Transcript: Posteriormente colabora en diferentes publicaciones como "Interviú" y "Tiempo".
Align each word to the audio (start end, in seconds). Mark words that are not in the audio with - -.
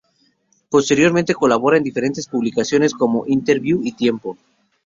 Posteriormente 0.71 1.35
colabora 1.35 1.77
en 1.77 1.83
diferentes 1.83 2.25
publicaciones 2.27 2.95
como 2.95 3.27
"Interviú" 3.27 3.81
y 3.83 3.91
"Tiempo". 3.91 4.35